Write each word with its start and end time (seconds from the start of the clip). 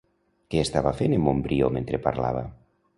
Què 0.53 0.61
estava 0.67 0.95
fent 1.03 1.15
en 1.19 1.23
Montbrió 1.27 1.71
mentre 1.79 2.05
parlava? 2.11 2.47